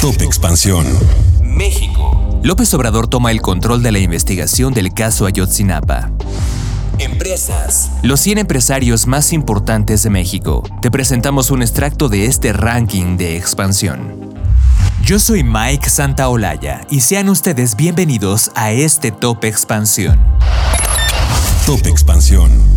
[0.00, 0.86] Top Expansión.
[1.42, 2.40] México.
[2.42, 6.10] López Obrador toma el control de la investigación del caso Ayotzinapa.
[6.98, 7.90] Empresas.
[8.02, 10.62] Los 100 empresarios más importantes de México.
[10.82, 14.34] Te presentamos un extracto de este ranking de expansión.
[15.02, 20.18] Yo soy Mike Santaolalla y sean ustedes bienvenidos a este Top Expansión.
[21.64, 22.75] Top Expansión.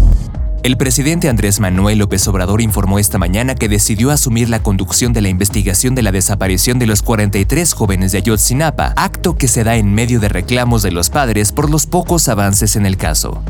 [0.62, 5.22] El presidente Andrés Manuel López Obrador informó esta mañana que decidió asumir la conducción de
[5.22, 9.78] la investigación de la desaparición de los 43 jóvenes de Ayotzinapa, acto que se da
[9.78, 13.42] en medio de reclamos de los padres por los pocos avances en el caso.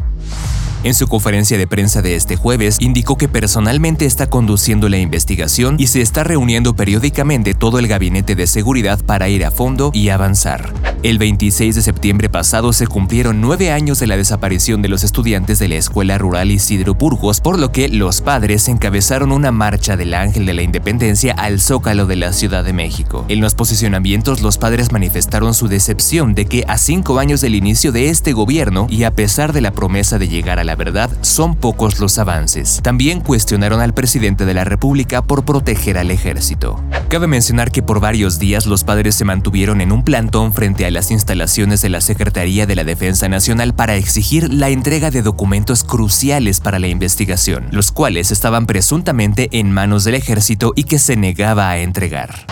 [0.82, 5.76] En su conferencia de prensa de este jueves, indicó que personalmente está conduciendo la investigación
[5.78, 10.08] y se está reuniendo periódicamente todo el gabinete de seguridad para ir a fondo y
[10.08, 10.74] avanzar.
[11.04, 15.60] El 26 de septiembre pasado se cumplieron nueve años de la desaparición de los estudiantes
[15.60, 20.14] de la Escuela Rural Isidro Burgos, por lo que los padres encabezaron una marcha del
[20.14, 23.26] Ángel de la Independencia al Zócalo de la Ciudad de México.
[23.28, 27.92] En los posicionamientos, los padres manifestaron su decepción de que a cinco años del inicio
[27.92, 31.56] de este gobierno y a pesar de la promesa de llegar a la verdad, son
[31.56, 32.80] pocos los avances.
[32.84, 36.80] También cuestionaron al presidente de la República por proteger al ejército.
[37.10, 40.92] Cabe mencionar que por varios días los padres se mantuvieron en un plantón frente a
[40.92, 45.84] las instalaciones de la Secretaría de la Defensa Nacional para exigir la entrega de documentos
[45.84, 51.16] cruciales para la investigación, los cuales estaban presuntamente en manos del ejército y que se
[51.16, 52.46] negaba a entregar.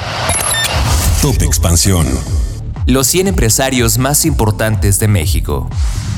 [1.22, 2.08] Top Expansión.
[2.88, 5.70] Los 100 empresarios más importantes de México.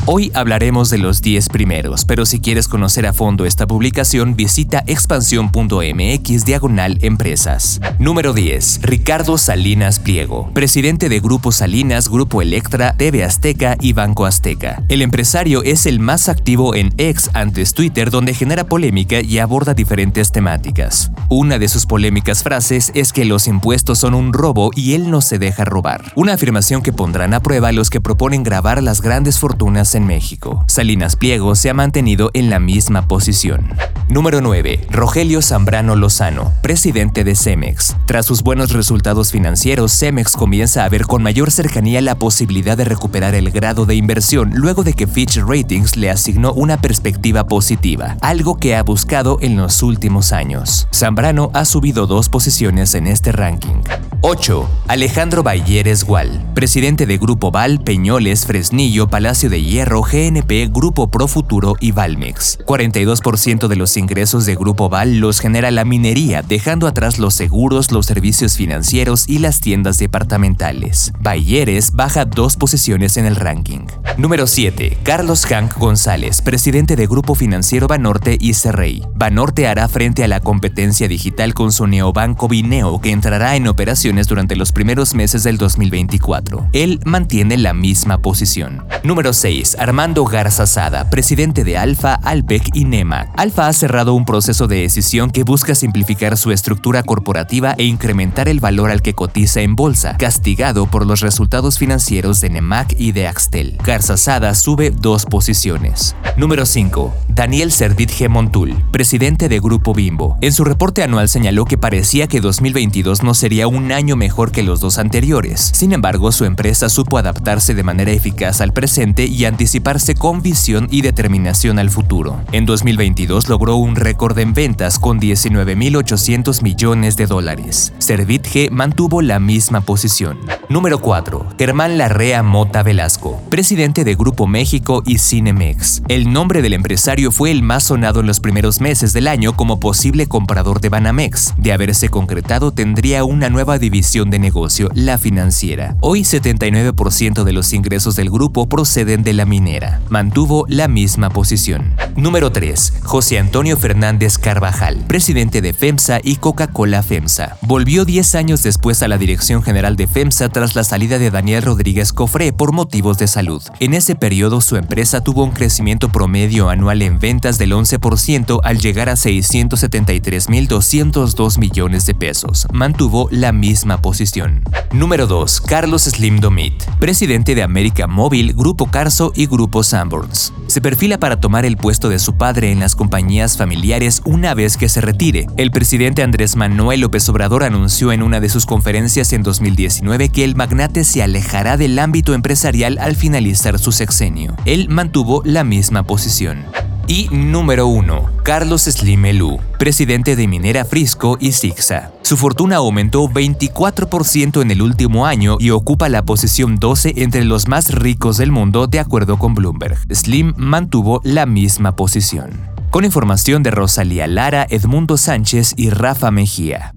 [0.06, 4.84] Hoy hablaremos de los 10 primeros, pero si quieres conocer a fondo esta publicación, visita
[4.88, 7.80] expansión.mx diagonal empresas.
[8.00, 8.80] Número 10.
[8.82, 14.82] Ricardo Salinas Pliego, presidente de Grupo Salinas, Grupo Electra, TV Azteca y Banco Azteca.
[14.88, 19.74] El empresario es el más activo en ex antes Twitter, donde genera polémica y aborda
[19.74, 21.12] diferentes temáticas.
[21.30, 25.22] Una de sus polémicas frases es que los impuestos son un robo y él no
[25.22, 26.14] se deja robar.
[26.16, 30.64] Una afirmación que pondrán a prueba los que proponen grabar las grandes fortunas en México.
[30.68, 33.70] Salinas Pliego se ha mantenido en la misma posición.
[34.10, 34.88] Número 9.
[34.90, 37.96] Rogelio Zambrano Lozano, presidente de Cemex.
[38.08, 42.86] Tras sus buenos resultados financieros, Cemex comienza a ver con mayor cercanía la posibilidad de
[42.86, 48.18] recuperar el grado de inversión luego de que Fitch Ratings le asignó una perspectiva positiva,
[48.22, 50.88] algo que ha buscado en los últimos años.
[50.92, 53.84] Zambrano ha subido dos posiciones en este ranking.
[54.22, 54.70] 8.
[54.88, 61.28] Alejandro Balleres Gual, presidente de Grupo Val, Peñoles, Fresnillo, Palacio de Hierro, GNP, Grupo Pro
[61.28, 62.58] Futuro y Valmex.
[62.66, 67.92] 42% de los ingresos de Grupo Val los genera la minería, dejando atrás los seguros,
[67.92, 71.14] los servicios financieros y las tiendas departamentales.
[71.20, 73.86] Balleres baja dos posiciones en el ranking.
[74.20, 74.98] Número 7.
[75.04, 79.02] Carlos Hank González, presidente de Grupo Financiero Banorte y Cerrey.
[79.16, 84.28] Banorte hará frente a la competencia digital con su neobanco Bineo, que entrará en operaciones
[84.28, 86.68] durante los primeros meses del 2024.
[86.74, 88.84] Él mantiene la misma posición.
[89.06, 89.78] Número 6.
[89.80, 93.28] Armando Garza Sada, presidente de Alfa, Alpec y NEMA.
[93.38, 98.50] Alfa ha cerrado un proceso de decisión que busca simplificar su estructura corporativa e incrementar
[98.50, 103.14] el valor al que cotiza en bolsa, castigado por los resultados financieros de NEMAC y
[103.14, 103.78] de Axtel.
[103.82, 106.16] Garza Sada sube dos posiciones.
[106.38, 107.14] Número 5.
[107.28, 108.30] Daniel Servit G.
[108.30, 110.38] Montul, presidente de Grupo Bimbo.
[110.42, 114.64] En su reporte anual señaló que parecía que 2022 no sería un año mejor que
[114.64, 115.72] los dos anteriores.
[115.74, 120.88] Sin embargo, su empresa supo adaptarse de manera eficaz al presente y anticiparse con visión
[120.92, 122.42] y determinación al futuro.
[122.52, 127.94] En 2022 logró un récord en ventas con 19.800 millones de dólares.
[128.00, 130.38] Servit G mantuvo la misma posición.
[130.70, 131.48] Número 4.
[131.58, 136.04] Germán Larrea Mota Velasco, presidente de Grupo México y Cinemex.
[136.10, 139.80] El nombre del empresario fue el más sonado en los primeros meses del año como
[139.80, 141.56] posible comprador de Banamex.
[141.58, 145.96] De haberse concretado, tendría una nueva división de negocio, la financiera.
[146.02, 150.02] Hoy 79% de los ingresos del grupo proceden de la minera.
[150.10, 151.96] Mantuvo la misma posición.
[152.16, 152.94] Número 3.
[153.02, 157.58] José Antonio Fernández Carvajal, presidente de FEMSA y Coca-Cola FEMSA.
[157.64, 161.64] Volvió 10 años después a la dirección general de FEMSA tras la salida de Daniel
[161.64, 163.64] Rodríguez Cofré por motivos de salud.
[163.80, 168.80] En ese periodo su empresa tuvo un crecimiento promedio anual en ventas del 11% al
[168.80, 172.68] llegar a 673.202 millones de pesos.
[172.74, 174.64] Mantuvo la misma posición.
[174.92, 175.62] Número 2.
[175.62, 180.52] Carlos Slim Domit, presidente de América Móvil, Grupo Carso y Grupo Sanborns.
[180.66, 184.78] Se perfila para tomar el puesto de su padre en las compañías familiares una vez
[184.78, 185.46] que se retire.
[185.58, 190.44] El presidente Andrés Manuel López Obrador anunció en una de sus conferencias en 2019 que
[190.44, 194.56] el magnate se alejará del ámbito empresarial al finalizar su sexenio.
[194.66, 196.66] Él mantuvo la misma posición.
[197.10, 198.30] Y número 1.
[198.44, 202.12] Carlos Slim Elú, presidente de Minera Frisco y Sixa.
[202.22, 207.68] Su fortuna aumentó 24% en el último año y ocupa la posición 12 entre los
[207.68, 209.98] más ricos del mundo de acuerdo con Bloomberg.
[210.14, 212.52] Slim mantuvo la misma posición.
[212.92, 216.94] Con información de Rosalía Lara, Edmundo Sánchez y Rafa Mejía.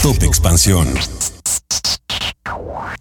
[0.00, 0.86] Top Expansión.